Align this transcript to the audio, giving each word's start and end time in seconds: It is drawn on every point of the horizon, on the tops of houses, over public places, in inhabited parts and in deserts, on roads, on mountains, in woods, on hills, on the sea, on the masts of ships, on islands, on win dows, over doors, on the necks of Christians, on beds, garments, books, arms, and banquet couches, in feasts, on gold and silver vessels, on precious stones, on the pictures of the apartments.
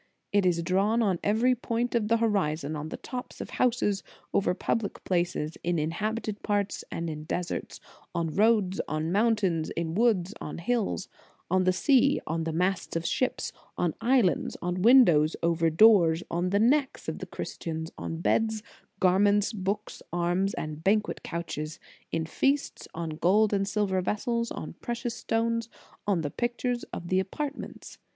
It 0.33 0.47
is 0.47 0.63
drawn 0.63 1.03
on 1.03 1.19
every 1.23 1.53
point 1.53 1.93
of 1.93 2.07
the 2.07 2.17
horizon, 2.17 2.75
on 2.75 2.89
the 2.89 2.97
tops 2.97 3.39
of 3.39 3.51
houses, 3.51 4.01
over 4.33 4.55
public 4.55 5.03
places, 5.03 5.59
in 5.63 5.77
inhabited 5.77 6.41
parts 6.41 6.83
and 6.91 7.07
in 7.07 7.25
deserts, 7.25 7.79
on 8.15 8.33
roads, 8.33 8.81
on 8.87 9.11
mountains, 9.11 9.69
in 9.69 9.93
woods, 9.93 10.33
on 10.41 10.57
hills, 10.57 11.07
on 11.51 11.65
the 11.65 11.71
sea, 11.71 12.19
on 12.25 12.45
the 12.45 12.51
masts 12.51 12.95
of 12.95 13.05
ships, 13.05 13.53
on 13.77 13.93
islands, 14.01 14.57
on 14.59 14.81
win 14.81 15.05
dows, 15.05 15.35
over 15.43 15.69
doors, 15.69 16.23
on 16.31 16.49
the 16.49 16.57
necks 16.59 17.07
of 17.07 17.21
Christians, 17.29 17.91
on 17.95 18.21
beds, 18.21 18.63
garments, 18.99 19.53
books, 19.53 20.01
arms, 20.11 20.55
and 20.55 20.83
banquet 20.83 21.21
couches, 21.21 21.79
in 22.11 22.25
feasts, 22.25 22.87
on 22.95 23.11
gold 23.11 23.53
and 23.53 23.67
silver 23.67 24.01
vessels, 24.01 24.49
on 24.51 24.73
precious 24.81 25.13
stones, 25.13 25.69
on 26.07 26.21
the 26.21 26.31
pictures 26.31 26.81
of 26.85 27.09
the 27.09 27.19
apartments. 27.19 27.99